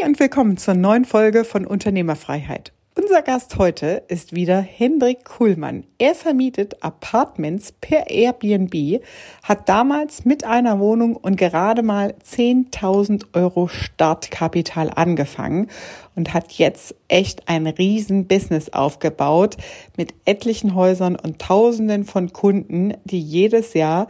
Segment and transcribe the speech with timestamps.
[0.00, 2.72] Hi und willkommen zur neuen Folge von Unternehmerfreiheit.
[2.94, 5.84] Unser Gast heute ist wieder Hendrik Kuhlmann.
[5.98, 9.02] Er vermietet Apartments per Airbnb,
[9.42, 15.68] hat damals mit einer Wohnung und gerade mal 10.000 Euro Startkapital angefangen
[16.14, 19.56] und hat jetzt echt ein riesen Business aufgebaut
[19.96, 24.08] mit etlichen Häusern und Tausenden von Kunden, die jedes Jahr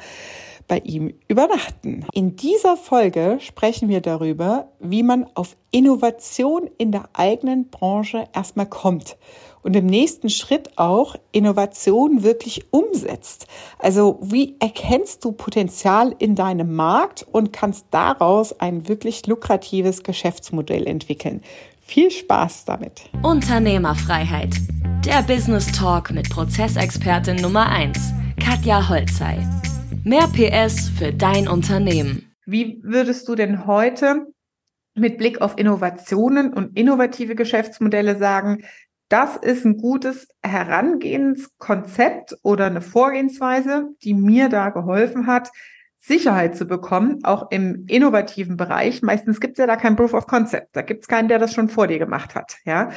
[0.70, 2.06] bei ihm übernachten.
[2.12, 8.66] In dieser Folge sprechen wir darüber, wie man auf Innovation in der eigenen Branche erstmal
[8.66, 9.16] kommt
[9.62, 13.48] und im nächsten Schritt auch Innovation wirklich umsetzt.
[13.80, 20.86] Also wie erkennst du Potenzial in deinem Markt und kannst daraus ein wirklich lukratives Geschäftsmodell
[20.86, 21.42] entwickeln.
[21.82, 23.10] Viel Spaß damit.
[23.24, 24.54] Unternehmerfreiheit.
[25.04, 27.98] Der Business Talk mit Prozessexpertin Nummer 1,
[28.38, 29.44] Katja Holzei.
[30.02, 32.34] Mehr PS für dein Unternehmen.
[32.46, 34.26] Wie würdest du denn heute
[34.94, 38.64] mit Blick auf Innovationen und innovative Geschäftsmodelle sagen,
[39.10, 45.50] das ist ein gutes Herangehenskonzept oder eine Vorgehensweise, die mir da geholfen hat,
[45.98, 49.02] Sicherheit zu bekommen, auch im innovativen Bereich.
[49.02, 50.68] Meistens gibt es ja da kein Proof of Concept.
[50.72, 52.56] Da gibt es keinen, der das schon vor dir gemacht hat.
[52.64, 52.90] Ja,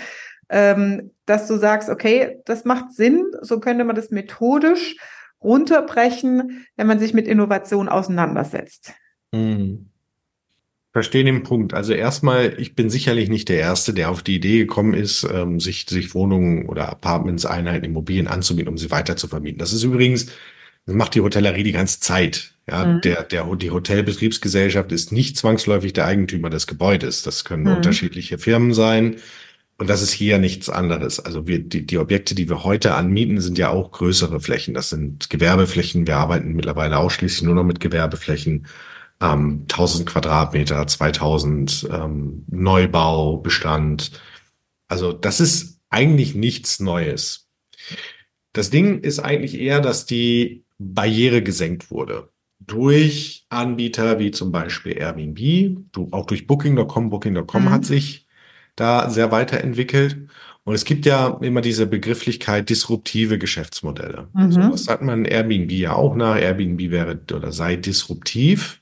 [0.48, 3.26] ähm, dass du sagst, okay, das macht Sinn.
[3.42, 4.96] So könnte man das methodisch
[5.44, 8.94] runterbrechen, wenn man sich mit Innovation auseinandersetzt.
[9.34, 9.90] Hm.
[10.94, 11.74] Verstehe den Punkt.
[11.74, 15.60] Also erstmal, ich bin sicherlich nicht der Erste, der auf die Idee gekommen ist, ähm,
[15.60, 19.58] sich, sich Wohnungen oder Apartments, Einheiten, Immobilien anzubieten, um sie weiter zu vermieten.
[19.58, 20.28] Das ist übrigens,
[20.86, 22.54] das macht die Hotellerie die ganze Zeit.
[22.70, 23.02] Ja, mhm.
[23.02, 27.24] der, der, die Hotelbetriebsgesellschaft ist nicht zwangsläufig der Eigentümer des Gebäudes.
[27.24, 27.78] Das können mhm.
[27.78, 29.16] unterschiedliche Firmen sein.
[29.78, 31.20] Und das ist hier nichts anderes.
[31.20, 34.74] Also wir, die, die Objekte, die wir heute anmieten, sind ja auch größere Flächen.
[34.74, 36.08] Das sind Gewerbeflächen.
[36.08, 38.68] Wir arbeiten mittlerweile ausschließlich nur noch mit Gewerbeflächen.
[39.20, 44.12] Ähm, 1000 Quadratmeter, 2000 ähm, Neubau, Bestand.
[44.88, 47.50] Also das ist eigentlich nichts Neues.
[48.54, 52.30] Das Ding ist eigentlich eher, dass die Barriere gesenkt wurde
[52.60, 55.78] durch Anbieter wie zum Beispiel Airbnb,
[56.12, 57.10] auch durch Booking.com.
[57.10, 57.70] Booking.com mhm.
[57.70, 58.28] hat sich
[58.76, 60.18] da sehr weiterentwickelt.
[60.66, 64.30] Und es gibt ja immer diese Begrifflichkeit disruptive Geschäftsmodelle.
[64.34, 64.52] Mhm.
[64.52, 66.38] So was sagt man Airbnb ja auch nach.
[66.38, 68.80] Airbnb wäre oder sei disruptiv.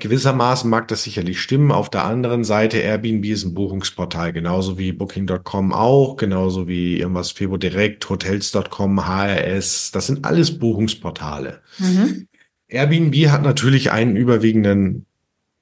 [0.00, 1.70] Gewissermaßen mag das sicherlich stimmen.
[1.70, 7.30] Auf der anderen Seite, Airbnb ist ein Buchungsportal, genauso wie Booking.com auch, genauso wie irgendwas
[7.30, 9.92] Febo Direkt, Hotels.com, HRS.
[9.92, 11.60] Das sind alles Buchungsportale.
[11.78, 12.26] Mhm.
[12.68, 15.06] Airbnb hat natürlich einen überwiegenden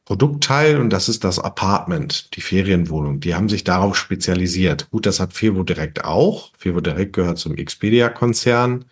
[0.06, 3.19] Produktteil und das ist das Apartment, die Ferienwohnung.
[3.19, 4.89] Die haben sich darauf spezialisiert.
[4.93, 6.53] Gut, das hat Fevo Direkt auch.
[6.56, 8.84] Fevo Direkt gehört zum Expedia-Konzern,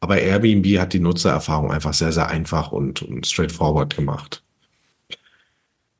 [0.00, 4.42] aber Airbnb hat die Nutzererfahrung einfach sehr, sehr einfach und, und straightforward gemacht.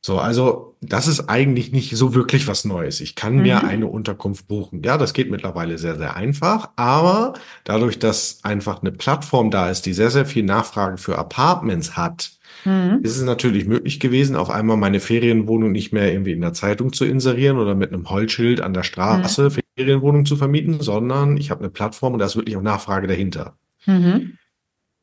[0.01, 3.01] So, also das ist eigentlich nicht so wirklich was Neues.
[3.01, 3.41] Ich kann mhm.
[3.41, 4.83] mir eine Unterkunft buchen.
[4.83, 6.69] Ja, das geht mittlerweile sehr, sehr einfach.
[6.75, 11.97] Aber dadurch, dass einfach eine Plattform da ist, die sehr, sehr viel Nachfrage für Apartments
[11.97, 12.99] hat, mhm.
[13.03, 16.93] ist es natürlich möglich gewesen, auf einmal meine Ferienwohnung nicht mehr irgendwie in der Zeitung
[16.93, 19.61] zu inserieren oder mit einem Holzschild an der Straße mhm.
[19.75, 23.57] Ferienwohnung zu vermieten, sondern ich habe eine Plattform und da ist wirklich auch Nachfrage dahinter.
[23.85, 24.37] Mhm.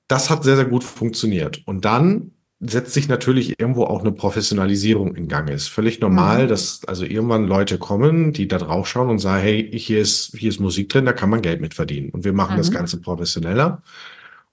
[0.09, 1.63] Das hat sehr, sehr gut funktioniert.
[1.67, 5.51] Und dann setzt sich natürlich irgendwo auch eine Professionalisierung in Gang.
[5.51, 6.49] Ist völlig normal, mhm.
[6.49, 10.49] dass also irgendwann Leute kommen, die da drauf schauen und sagen, hey, hier ist, hier
[10.49, 12.11] ist Musik drin, da kann man Geld mit verdienen.
[12.11, 12.59] Und wir machen mhm.
[12.59, 13.83] das Ganze professioneller.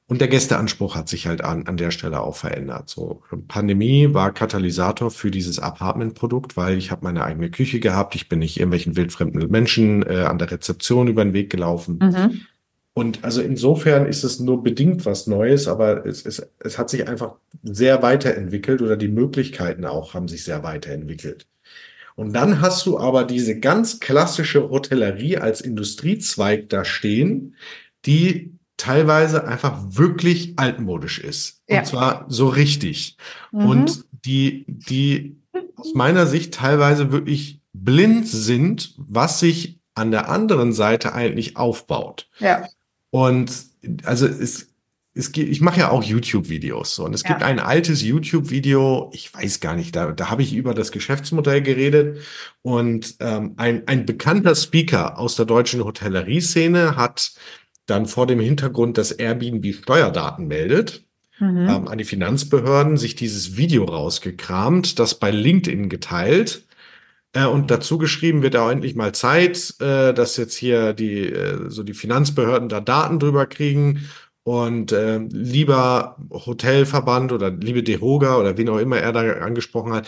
[0.07, 2.89] Und der Gästeanspruch hat sich halt an, an der Stelle auch verändert.
[2.89, 8.27] So, Pandemie war Katalysator für dieses Apartment-Produkt, weil ich habe meine eigene Küche gehabt, ich
[8.27, 11.99] bin nicht irgendwelchen wildfremden Menschen äh, an der Rezeption über den Weg gelaufen.
[12.01, 12.41] Mhm.
[12.93, 17.07] Und also insofern ist es nur bedingt was Neues, aber es, es, es hat sich
[17.07, 21.47] einfach sehr weiterentwickelt oder die Möglichkeiten auch haben sich sehr weiterentwickelt.
[22.15, 27.55] Und dann hast du aber diese ganz klassische Hotellerie als Industriezweig da stehen,
[28.05, 31.61] die teilweise einfach wirklich altmodisch ist.
[31.67, 31.79] Ja.
[31.79, 33.17] Und zwar so richtig.
[33.51, 33.65] Mhm.
[33.65, 35.37] Und die, die
[35.75, 42.27] aus meiner Sicht teilweise wirklich blind sind, was sich an der anderen Seite eigentlich aufbaut.
[42.39, 42.67] Ja.
[43.11, 43.51] Und
[44.05, 44.73] also es,
[45.13, 47.29] es gibt, ich mache ja auch YouTube-Videos so, und es ja.
[47.29, 51.61] gibt ein altes YouTube-Video, ich weiß gar nicht, da, da habe ich über das Geschäftsmodell
[51.61, 52.19] geredet
[52.63, 57.33] und ähm, ein, ein bekannter Speaker aus der deutschen Hotellerie-Szene hat
[57.85, 61.03] dann vor dem Hintergrund, dass Airbnb Steuerdaten meldet,
[61.39, 61.67] mhm.
[61.69, 66.65] ähm, an die Finanzbehörden sich dieses Video rausgekramt, das bei LinkedIn geteilt
[67.33, 71.69] äh, und dazu geschrieben wird auch endlich mal Zeit, äh, dass jetzt hier die äh,
[71.69, 74.09] so die Finanzbehörden da Daten drüber kriegen
[74.43, 80.07] und äh, lieber Hotelverband oder liebe Dehoga oder wen auch immer er da angesprochen hat,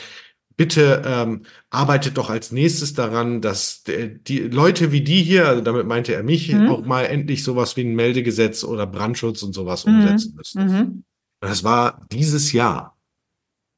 [0.58, 5.86] bitte ähm, arbeitet doch als nächstes daran, dass die Leute wie die hier, also damit
[5.86, 6.70] meinte er mich, mhm.
[6.70, 9.96] auch mal endlich sowas wie ein Meldegesetz oder Brandschutz und sowas mhm.
[9.96, 10.66] umsetzen müssen.
[10.66, 11.04] Mhm.
[11.42, 12.98] Das war dieses Jahr,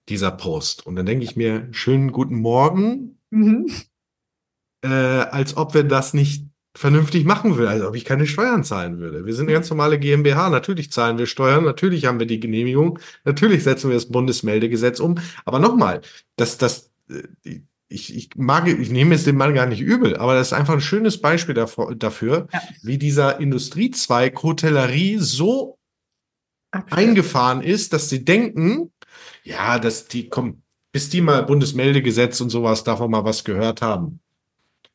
[0.10, 0.86] dieser Post.
[0.86, 3.68] Und dann denke ich mir, schönen guten Morgen, mhm.
[4.84, 6.46] äh, als ob wir das nicht
[6.78, 9.26] vernünftig machen will, also ob ich keine Steuern zahlen würde.
[9.26, 13.00] Wir sind eine ganz normale GmbH, natürlich zahlen wir Steuern, natürlich haben wir die Genehmigung,
[13.26, 15.16] natürlich setzen wir das Bundesmeldegesetz um.
[15.44, 16.02] Aber nochmal,
[16.36, 20.36] das, das, äh, ich, ich mag, ich nehme es dem Mann gar nicht übel, aber
[20.36, 22.62] das ist einfach ein schönes Beispiel dafür, ja.
[22.84, 25.80] wie dieser Industriezweig Hotellerie so
[26.70, 26.98] Abschluss.
[26.98, 28.92] eingefahren ist, dass sie denken,
[29.44, 34.20] ja, dass die, komm, bis die mal Bundesmeldegesetz und sowas davon mal was gehört haben.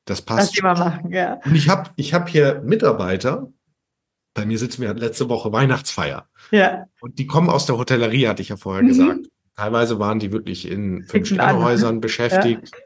[0.05, 0.57] Das passt.
[0.57, 1.41] Das machen, ja.
[1.45, 3.53] Und ich habe ich hab hier Mitarbeiter,
[4.35, 6.29] bei mir sitzen wir letzte Woche Weihnachtsfeier.
[6.51, 6.87] Ja.
[7.01, 8.89] Und die kommen aus der Hotellerie, hatte ich ja vorher mhm.
[8.89, 9.29] gesagt.
[9.57, 12.71] Teilweise waren die wirklich in Fünf-Sterne-Häusern beschäftigt.
[12.73, 12.83] Ja.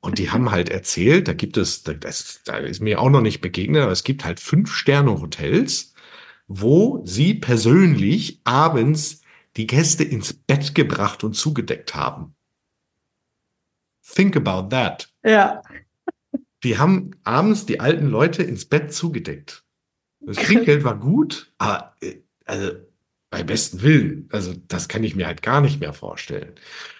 [0.00, 3.40] Und die haben halt erzählt, da gibt es, das, da ist mir auch noch nicht
[3.40, 5.94] begegnet, aber es gibt halt Fünf-Sterne-Hotels,
[6.46, 9.22] wo sie persönlich abends
[9.56, 12.34] die Gäste ins Bett gebracht und zugedeckt haben.
[14.02, 15.08] Think about that.
[15.24, 15.62] Ja.
[16.64, 19.64] Die haben abends die alten Leute ins Bett zugedeckt.
[20.20, 22.72] Das Trinkgeld war gut, aber äh, also
[23.30, 26.52] bei besten Willen, also das kann ich mir halt gar nicht mehr vorstellen.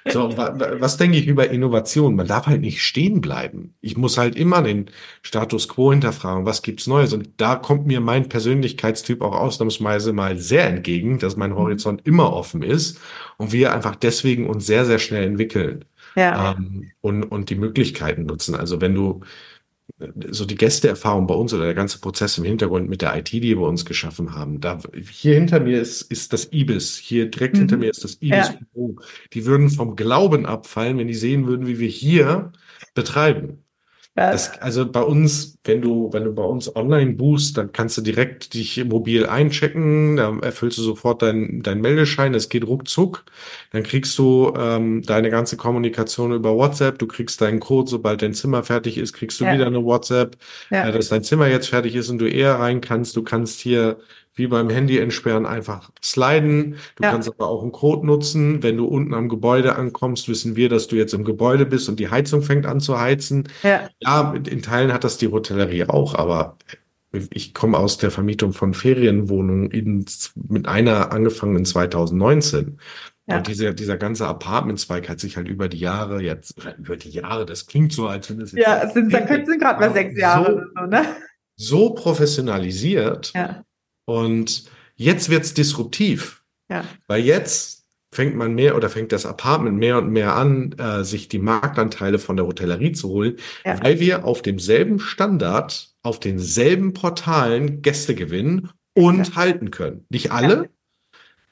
[0.07, 2.17] So, was denke ich über Innovation?
[2.17, 3.75] Man darf halt nicht stehen bleiben.
[3.81, 4.91] Ich muss halt immer den
[5.23, 7.15] Status quo hinterfragen, was gibt's Neues?
[7.15, 11.57] Und da kommt mir mein Persönlichkeitstyp auch ausnahmsweise mal sehr entgegen, dass mein mhm.
[11.57, 13.01] Horizont immer offen ist
[13.39, 15.87] und wir einfach deswegen uns sehr, sehr schnell entwickeln.
[16.15, 16.57] Ja.
[16.59, 18.55] Ähm, und, und die Möglichkeiten nutzen.
[18.55, 19.21] Also wenn du
[20.31, 23.43] so die Gästeerfahrung bei uns oder der ganze Prozess im Hintergrund mit der IT, die
[23.43, 24.61] wir uns geschaffen haben.
[24.61, 24.79] Da
[25.11, 26.97] hier hinter mir ist, ist das Ibis.
[26.97, 27.61] Hier direkt mhm.
[27.61, 28.53] hinter mir ist das Ibis.
[28.75, 28.89] Ja.
[29.33, 32.53] Die würden vom Glauben abfallen, wenn die sehen würden, wie wir hier
[32.95, 33.65] betreiben.
[34.19, 38.03] Das, also bei uns, wenn du, wenn du bei uns online buchst, dann kannst du
[38.03, 43.25] direkt dich mobil einchecken, dann erfüllst du sofort deinen dein Meldeschein, es geht ruckzuck.
[43.71, 48.35] Dann kriegst du ähm, deine ganze Kommunikation über WhatsApp, du kriegst deinen Code, sobald dein
[48.35, 49.55] Zimmer fertig ist, kriegst du ja.
[49.55, 50.37] wieder eine WhatsApp,
[50.71, 50.89] ja.
[50.89, 53.17] äh, dass dein Zimmer jetzt fertig ist und du eher rein kannst.
[53.17, 53.99] Du kannst hier
[54.39, 56.77] wie beim Handy entsperren einfach sliden.
[56.97, 57.11] Du ja.
[57.11, 58.63] kannst aber auch einen Code nutzen.
[58.63, 62.01] Wenn du unten am Gebäude ankommst, wissen wir, dass du jetzt im Gebäude bist und
[62.01, 63.49] die Heizung fängt an zu heizen.
[63.63, 66.57] Ja, ja in Teilen hat das die Hotellerie auch, aber
[67.31, 70.05] ich komme aus der Vermietung von Ferienwohnungen in,
[70.49, 72.79] mit einer angefangen in 2019.
[73.27, 73.39] Ja.
[73.39, 77.45] Und dieser, dieser ganze Apartmentzweig hat sich halt über die Jahre jetzt, über die Jahre,
[77.45, 78.67] das klingt so, als wenn es jetzt.
[78.67, 81.05] Ja, es sind, da sind gerade mal sechs Jahre so, so, ne?
[81.57, 83.65] So professionalisiert, ja.
[84.09, 84.65] Und
[84.97, 86.43] jetzt wird's disruptiv.
[86.71, 86.83] Ja.
[87.09, 91.29] Weil jetzt fängt man mehr oder fängt das Apartment mehr und mehr an, äh, sich
[91.29, 93.83] die Marktanteile von der Hotellerie zu holen, ja.
[93.83, 99.37] weil wir auf demselben Standard, auf denselben Portalen Gäste gewinnen und ja.
[99.37, 100.07] halten können.
[100.09, 100.71] Nicht alle.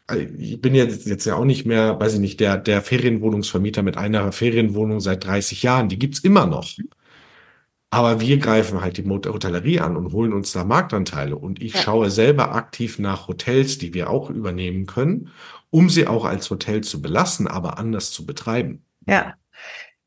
[0.06, 3.82] Also ich bin jetzt, jetzt ja auch nicht mehr, weiß ich nicht, der, der Ferienwohnungsvermieter
[3.82, 5.90] mit einer Ferienwohnung seit 30 Jahren.
[5.90, 6.70] Die gibt's immer noch.
[7.90, 11.36] Aber wir greifen halt die Hotellerie an und holen uns da Marktanteile.
[11.36, 11.80] Und ich ja.
[11.80, 15.30] schaue selber aktiv nach Hotels, die wir auch übernehmen können,
[15.70, 18.84] um sie auch als Hotel zu belassen, aber anders zu betreiben.
[19.06, 19.34] Ja.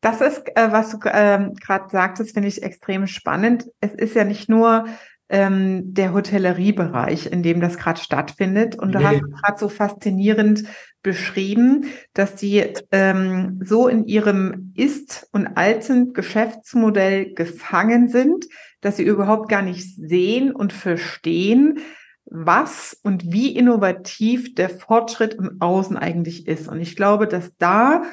[0.01, 3.65] Das ist, äh, was du ähm, gerade sagtest, finde ich extrem spannend.
[3.81, 4.85] Es ist ja nicht nur
[5.29, 8.77] ähm, der Hotelleriebereich, in dem das gerade stattfindet.
[8.77, 9.05] Und du nee.
[9.05, 10.63] hast gerade so faszinierend
[11.01, 18.45] beschrieben, dass die ähm, so in ihrem Ist- und alten Geschäftsmodell gefangen sind,
[18.81, 21.79] dass sie überhaupt gar nicht sehen und verstehen,
[22.25, 26.67] was und wie innovativ der Fortschritt im Außen eigentlich ist.
[26.67, 28.03] Und ich glaube, dass da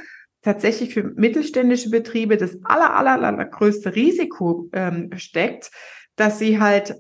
[0.42, 5.70] tatsächlich für mittelständische Betriebe das aller, aller, aller größte Risiko ähm, steckt,
[6.14, 6.94] dass sie halt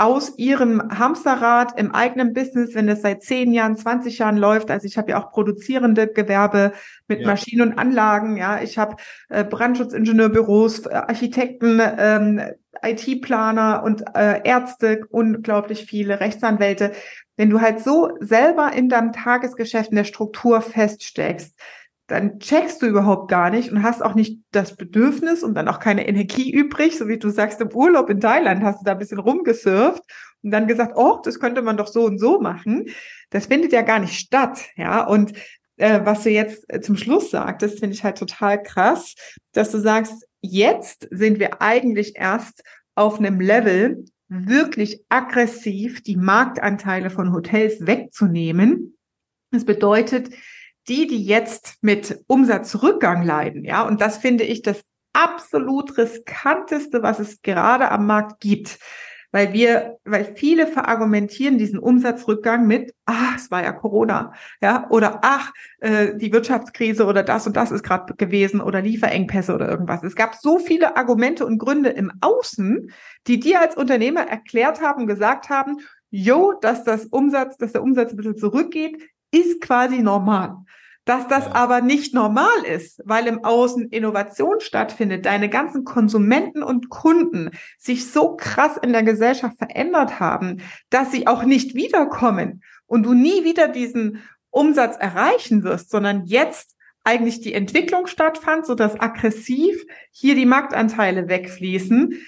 [0.00, 4.70] aus ihrem Hamsterrad im eigenen Business, wenn es seit zehn Jahren, 20 Jahren läuft.
[4.70, 6.72] Also ich habe ja auch produzierende Gewerbe
[7.06, 7.26] mit ja.
[7.26, 8.38] Maschinen und Anlagen.
[8.38, 8.96] Ja, ich habe
[9.28, 12.40] äh, Brandschutzingenieurбüros, äh, Architekten, ähm,
[12.82, 16.92] IT-Planer und äh, Ärzte, unglaublich viele Rechtsanwälte.
[17.36, 21.58] Wenn du halt so selber in deinem Tagesgeschäft in der Struktur feststeckst,
[22.10, 25.78] dann checkst du überhaupt gar nicht und hast auch nicht das Bedürfnis und dann auch
[25.78, 28.98] keine Energie übrig, so wie du sagst, im Urlaub in Thailand hast du da ein
[28.98, 30.02] bisschen rumgesurft
[30.42, 32.86] und dann gesagt, oh, das könnte man doch so und so machen.
[33.30, 35.06] Das findet ja gar nicht statt, ja.
[35.06, 35.34] Und
[35.76, 39.14] äh, was du jetzt äh, zum Schluss sagtest, finde ich halt total krass,
[39.52, 42.62] dass du sagst, jetzt sind wir eigentlich erst
[42.96, 48.96] auf einem Level, wirklich aggressiv die Marktanteile von Hotels wegzunehmen.
[49.52, 50.30] Das bedeutet,
[50.90, 54.82] die, die jetzt mit Umsatzrückgang leiden, ja, und das finde ich das
[55.12, 58.78] absolut riskanteste, was es gerade am Markt gibt
[59.32, 65.20] weil wir, weil viele verargumentieren diesen Umsatzrückgang mit, ach, es war ja Corona, ja, oder
[65.22, 70.02] ach, äh, die Wirtschaftskrise oder das und das ist gerade gewesen oder Lieferengpässe oder irgendwas.
[70.02, 72.90] Es gab so viele Argumente und Gründe im Außen,
[73.26, 75.78] die dir als Unternehmer erklärt haben, gesagt haben,
[76.10, 80.56] jo, dass das Umsatz, dass der Umsatz ein bisschen zurückgeht, ist quasi normal.
[81.06, 81.54] Dass das ja.
[81.54, 88.10] aber nicht normal ist, weil im Außen Innovation stattfindet, deine ganzen Konsumenten und Kunden sich
[88.10, 90.58] so krass in der Gesellschaft verändert haben,
[90.90, 96.76] dass sie auch nicht wiederkommen und du nie wieder diesen Umsatz erreichen wirst, sondern jetzt
[97.02, 102.20] eigentlich die Entwicklung stattfand, so dass aggressiv hier die Marktanteile wegfließen.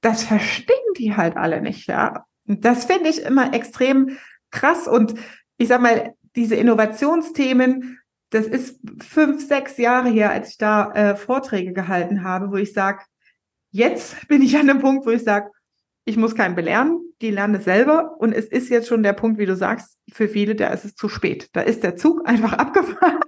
[0.00, 2.26] Das verstehen die halt alle nicht, ja.
[2.46, 4.18] Und das finde ich immer extrem
[4.50, 5.14] krass und
[5.56, 8.00] ich sag mal, diese Innovationsthemen,
[8.30, 12.72] das ist fünf, sechs Jahre her, als ich da äh, Vorträge gehalten habe, wo ich
[12.72, 13.04] sage,
[13.70, 15.50] jetzt bin ich an dem Punkt, wo ich sage,
[16.04, 18.16] ich muss keinen belehren, die lernen es selber.
[18.18, 20.94] Und es ist jetzt schon der Punkt, wie du sagst, für viele, da ist es
[20.94, 21.48] zu spät.
[21.52, 23.20] Da ist der Zug einfach abgefahren.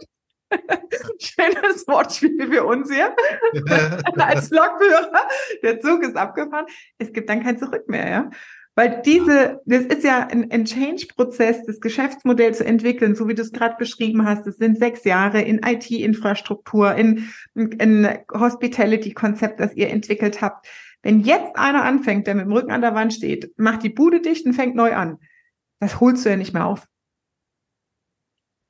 [1.18, 3.14] Schönes Wortspiel für uns hier.
[4.16, 5.28] Als Lokführer.
[5.62, 6.66] Der Zug ist abgefahren.
[6.98, 8.30] Es gibt dann kein Zurück mehr, ja.
[8.78, 13.40] Weil diese, das ist ja ein, ein Change-Prozess, das Geschäftsmodell zu entwickeln, so wie du
[13.40, 14.46] es gerade beschrieben hast.
[14.46, 20.66] Es sind sechs Jahre in IT-Infrastruktur, in, in Hospitality-Konzept, das ihr entwickelt habt.
[21.02, 24.20] Wenn jetzt einer anfängt, der mit dem Rücken an der Wand steht, macht die Bude
[24.20, 25.20] dicht und fängt neu an,
[25.80, 26.86] das holst du ja nicht mehr auf.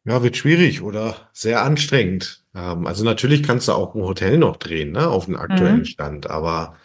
[0.05, 2.45] Ja, wird schwierig oder sehr anstrengend.
[2.55, 5.85] Ähm, also natürlich kannst du auch ein Hotel noch drehen, ne, auf den aktuellen mhm.
[5.85, 6.77] Stand, aber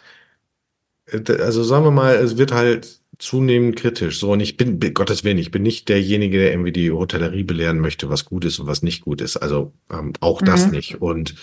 [1.06, 4.18] äh, also sagen wir mal, es wird halt zunehmend kritisch.
[4.18, 7.78] So, und ich bin, Gottes Willen, ich bin nicht derjenige, der irgendwie die Hotellerie belehren
[7.78, 9.36] möchte, was gut ist und was nicht gut ist.
[9.36, 10.46] Also ähm, auch mhm.
[10.46, 11.00] das nicht.
[11.00, 11.36] Und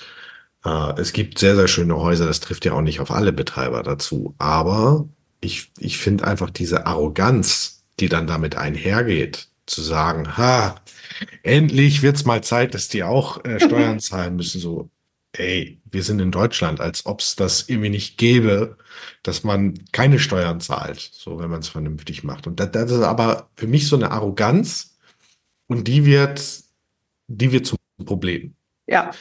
[0.65, 3.81] äh, es gibt sehr, sehr schöne Häuser, das trifft ja auch nicht auf alle Betreiber
[3.81, 4.35] dazu.
[4.37, 5.07] Aber
[5.39, 10.75] ich, ich finde einfach diese Arroganz, die dann damit einhergeht, zu sagen, ha,
[11.43, 14.59] endlich wird's mal Zeit, dass die auch äh, Steuern zahlen müssen.
[14.59, 14.89] So,
[15.31, 18.77] ey, wir sind in Deutschland, als ob es das irgendwie nicht gäbe,
[19.23, 22.47] dass man keine Steuern zahlt, so wenn man es vernünftig macht.
[22.47, 24.97] Und das, das, ist aber für mich so eine Arroganz
[25.67, 26.63] und die wird,
[27.27, 28.55] die wird zum Problem.
[28.87, 29.11] Ja.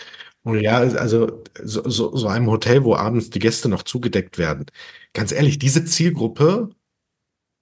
[0.43, 4.67] Und ja, also so, so, so einem Hotel, wo abends die Gäste noch zugedeckt werden.
[5.13, 6.71] Ganz ehrlich, diese Zielgruppe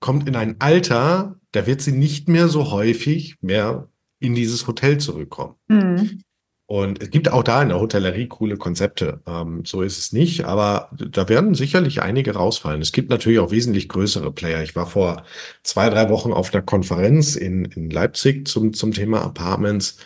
[0.01, 3.89] kommt in ein Alter, da wird sie nicht mehr so häufig mehr
[4.21, 5.55] in dieses Hotel zurückkommen.
[5.69, 6.21] Mhm.
[6.69, 9.21] Und es gibt auch da in der Hotellerie coole Konzepte.
[9.27, 12.83] Ähm, so ist es nicht, aber da werden sicherlich einige rausfallen.
[12.83, 14.65] Es gibt natürlich auch wesentlich größere Player.
[14.65, 15.25] Ich war vor
[15.63, 19.99] zwei, drei Wochen auf einer Konferenz in, in Leipzig zum, zum Thema Apartments.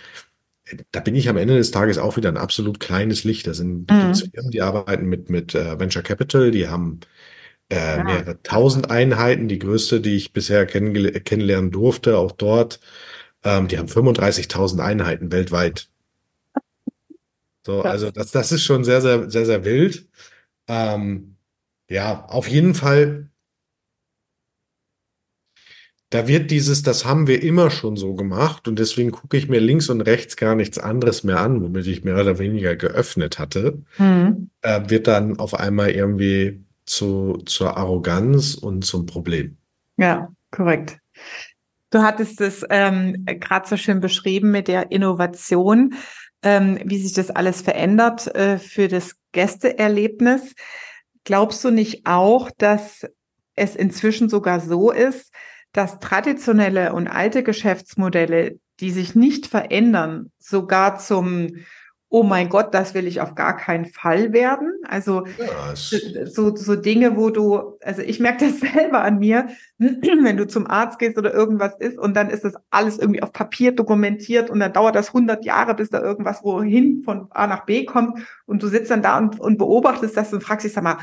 [0.93, 3.47] Da bin ich am Ende des Tages auch wieder ein absolut kleines Licht.
[3.47, 4.15] Da sind mhm.
[4.15, 7.01] Firmen, die arbeiten mit, mit uh, Venture Capital, die haben
[7.71, 8.05] äh, ja.
[8.05, 9.49] mehrere tausend Einheiten.
[9.49, 12.81] Die größte, die ich bisher kennenlernen durfte, auch dort,
[13.45, 15.89] ähm, die haben 35.000 Einheiten weltweit.
[17.71, 20.09] So, also das, das ist schon sehr, sehr, sehr, sehr wild.
[20.67, 21.37] Ähm,
[21.89, 23.31] ja, auf jeden Fall.
[26.11, 29.61] Da wird dieses, das haben wir immer schon so gemacht und deswegen gucke ich mir
[29.61, 33.81] links und rechts gar nichts anderes mehr an, womit ich mehr oder weniger geöffnet hatte,
[33.97, 34.51] mhm.
[34.63, 39.57] äh, wird dann auf einmal irgendwie zu, zur Arroganz und zum Problem.
[39.99, 40.99] Ja, korrekt.
[41.91, 45.95] Du hattest es ähm, gerade so schön beschrieben mit der Innovation
[46.43, 50.55] ähm, wie sich das alles verändert äh, für das Gästeerlebnis.
[51.25, 53.07] Glaubst du nicht auch, dass
[53.55, 55.33] es inzwischen sogar so ist,
[55.73, 61.57] dass traditionelle und alte Geschäftsmodelle, die sich nicht verändern, sogar zum
[62.13, 64.73] oh mein Gott, das will ich auf gar keinen Fall werden.
[64.83, 65.77] Also ja,
[66.27, 69.49] so, so Dinge, wo du, also ich merke das selber an mir,
[69.79, 73.33] wenn du zum Arzt gehst oder irgendwas ist und dann ist das alles irgendwie auf
[73.33, 77.65] Papier dokumentiert und dann dauert das 100 Jahre, bis da irgendwas wohin von A nach
[77.65, 80.83] B kommt und du sitzt dann da und, und beobachtest das und fragst dich, sag
[80.83, 80.99] mal,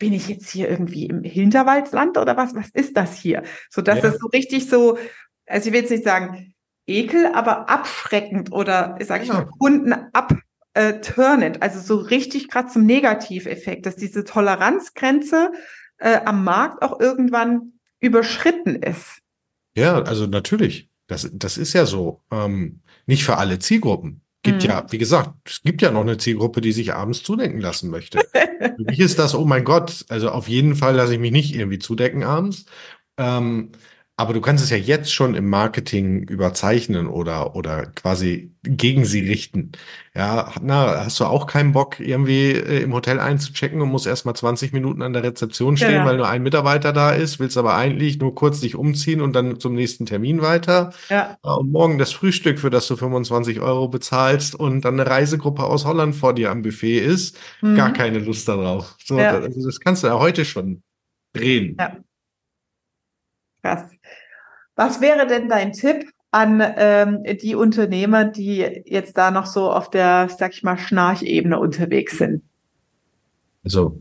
[0.00, 2.56] bin ich jetzt hier irgendwie im Hinterwaldsland oder was?
[2.56, 3.44] Was ist das hier?
[3.68, 4.02] So dass ja.
[4.02, 4.98] das so richtig so,
[5.46, 6.54] also ich will jetzt nicht sagen,
[6.90, 9.34] Ekel, aber abschreckend oder, sage ich ja.
[9.34, 11.62] mal, Kunden abturnend.
[11.62, 15.52] Also so richtig gerade zum Negativeffekt, dass diese Toleranzgrenze
[15.98, 19.20] äh, am Markt auch irgendwann überschritten ist.
[19.76, 20.88] Ja, also natürlich.
[21.06, 22.22] Das, das ist ja so.
[22.30, 24.22] Ähm, nicht für alle Zielgruppen.
[24.42, 24.70] Gibt mhm.
[24.70, 28.20] ja, wie gesagt, es gibt ja noch eine Zielgruppe, die sich abends zudecken lassen möchte.
[28.32, 31.54] für mich ist das, oh mein Gott, also auf jeden Fall lasse ich mich nicht
[31.54, 32.64] irgendwie zudecken abends.
[33.18, 33.72] Ähm,
[34.20, 39.20] Aber du kannst es ja jetzt schon im Marketing überzeichnen oder, oder quasi gegen sie
[39.20, 39.72] richten.
[40.14, 44.36] Ja, na, hast du auch keinen Bock, irgendwie äh, im Hotel einzuchecken und musst erstmal
[44.36, 46.04] 20 Minuten an der Rezeption stehen, Ja.
[46.04, 49.58] weil nur ein Mitarbeiter da ist, willst aber eigentlich nur kurz dich umziehen und dann
[49.58, 50.92] zum nächsten Termin weiter.
[51.08, 51.38] Ja.
[51.42, 55.64] Ja, Und morgen das Frühstück, für das du 25 Euro bezahlst und dann eine Reisegruppe
[55.64, 57.74] aus Holland vor dir am Buffet ist, Mhm.
[57.76, 58.96] gar keine Lust darauf.
[59.02, 59.40] So, Ja.
[59.40, 60.82] das, das kannst du ja heute schon
[61.32, 61.76] drehen.
[61.80, 61.96] Ja.
[63.62, 63.90] Krass.
[64.80, 69.90] Was wäre denn dein Tipp an ähm, die Unternehmer, die jetzt da noch so auf
[69.90, 72.42] der, sag ich mal, Schnarchebene unterwegs sind?
[73.62, 74.00] Also,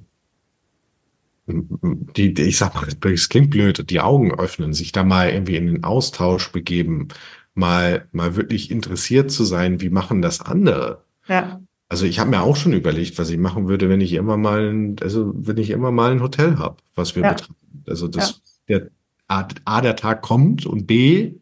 [1.47, 5.57] die, die, ich sag mal, es klingt blöd, die Augen öffnen, sich da mal irgendwie
[5.57, 7.09] in den Austausch begeben,
[7.55, 11.03] mal, mal wirklich interessiert zu sein, wie machen das andere?
[11.27, 11.59] Ja.
[11.89, 14.69] Also ich habe mir auch schon überlegt, was ich machen würde, wenn ich immer mal,
[14.69, 17.33] ein, also wenn ich immer mal ein Hotel habe, was wir Ja.
[17.33, 17.83] betreiben.
[17.85, 18.91] Also das, der
[19.29, 21.33] A, A, der Tag kommt und B,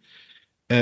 [0.69, 0.75] äh,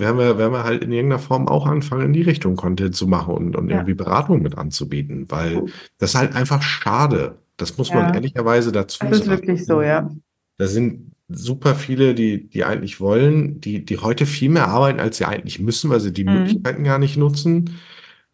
[0.00, 3.06] werden wir, werden wir halt in irgendeiner Form auch anfangen, in die Richtung Content zu
[3.08, 3.76] machen und, und Ja.
[3.76, 5.64] irgendwie Beratung mit anzubieten, weil
[5.98, 7.38] das ist halt einfach schade.
[7.56, 8.14] Das muss man Ja.
[8.14, 9.40] ehrlicherweise dazu Das ist sagen.
[9.42, 10.10] wirklich so, ja.
[10.58, 15.16] Da sind super viele, die, die eigentlich wollen, die, die heute viel mehr arbeiten, als
[15.16, 16.32] sie eigentlich müssen, weil sie die Mhm.
[16.34, 17.70] Möglichkeiten gar nicht nutzen.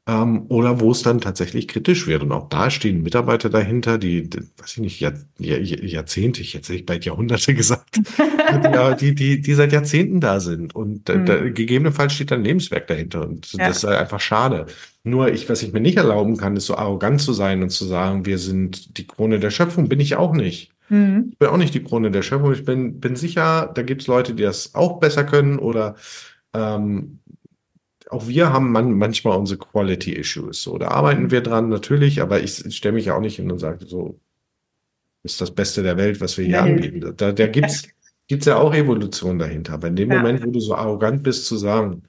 [0.09, 2.23] Ähm, oder wo es dann tatsächlich kritisch wird.
[2.23, 6.55] Und auch da stehen Mitarbeiter dahinter, die, die weiß ich nicht, Jahr, Jahr, Jahrzehnte, ich
[6.55, 8.01] hätte bald Jahrhunderte gesagt,
[9.01, 10.75] die, die, die seit Jahrzehnten da sind.
[10.75, 11.27] Und Mhm.
[11.27, 13.29] da, gegebenenfalls steht dann Lebenswerk dahinter.
[13.29, 13.69] Und Ja.
[13.69, 14.67] das ist halt einfach schade.
[15.05, 17.85] Nur ich, was ich mir nicht erlauben kann, ist so arrogant zu sein und zu
[17.85, 19.89] sagen, wir sind die Krone der Schöpfung.
[19.91, 20.71] Bin ich auch nicht.
[20.89, 21.29] Mhm.
[21.33, 22.55] Ich bin auch nicht die Krone der Schöpfung.
[22.55, 25.97] Ich bin, bin sicher, da gibt es Leute, die das auch besser können oder
[26.55, 27.19] ähm,
[28.11, 30.63] auch wir haben man, manchmal unsere Quality Issues.
[30.63, 33.59] So, da arbeiten wir dran natürlich, aber ich, stelle mich ja auch nicht hin und
[33.59, 34.19] sage so,
[35.25, 36.73] ist das Beste der Welt, was wir hier Nee.
[36.75, 37.15] anbieten.
[37.17, 37.89] Da, da gibt's
[38.29, 39.75] gibt's ja auch Evolution dahinter.
[39.75, 40.19] Aber in dem Ja.
[40.19, 42.03] Moment, wo du so arrogant bist zu sagen,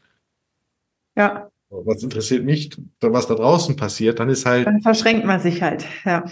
[1.17, 5.61] Ja, was interessiert mich, was da draußen passiert, dann ist halt dann verschränkt man sich
[5.61, 5.85] halt.
[6.05, 6.25] Ja.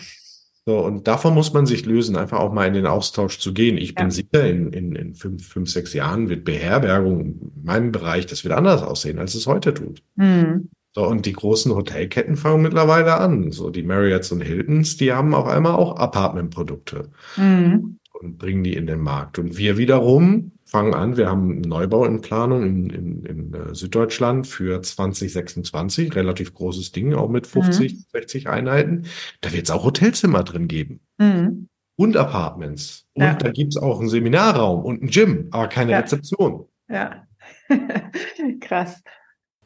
[0.67, 3.77] So, und davon muss man sich lösen, einfach auch mal in den Austausch zu gehen.
[3.77, 4.11] Ich bin Ja.
[4.11, 8.53] sicher, in, in, in fünf, fünf, sechs Jahren wird Beherbergung in meinem Bereich, das wird
[8.53, 10.03] anders aussehen, als es heute tut.
[10.17, 10.67] Mhm.
[10.93, 13.53] So, und die großen Hotelketten fangen mittlerweile an.
[13.53, 17.99] So, die Marriotts und Hiltons, die haben auf einmal auch Apartmentprodukte Mhm.
[18.21, 19.39] Und bringen die in den Markt.
[19.39, 23.73] Und wir wiederum fangen an, wir haben einen Neubau in Planung in, in, in äh,
[23.75, 29.05] Süddeutschland für 2026, relativ großes Ding, auch mit 50, 60 Einheiten.
[29.41, 31.69] Da wird es auch Hotelzimmer drin geben Mhm.
[31.95, 33.05] und Apartments.
[33.13, 33.33] Und Ja.
[33.35, 35.99] da gibt's auch einen Seminarraum und ein Gym, aber keine Ja.
[35.99, 36.65] Rezeption.
[36.89, 37.23] Ja.
[38.61, 39.01] Krass.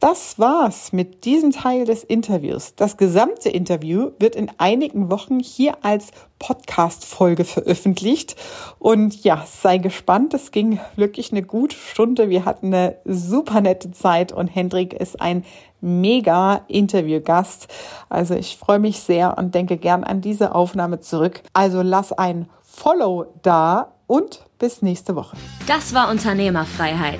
[0.02, 2.74] Das war's mit diesem Teil des Interviews.
[2.76, 6.08] Das gesamte Interview wird in einigen Wochen hier als
[6.40, 8.36] Podcast-Folge veröffentlicht.
[8.80, 10.34] Und ja, sei gespannt.
[10.34, 12.32] Es ging wirklich eine gute Stunde.
[12.32, 15.46] Wir hatten eine super nette Zeit und Hendrik ist ein
[15.82, 17.68] mega Interviewgast.
[18.10, 21.44] Also ich freue mich sehr und denke gern an diese Aufnahme zurück.
[21.54, 25.38] Also lass ein Follow da und bis nächste Woche.
[25.68, 27.20] Das war Unternehmerfreiheit.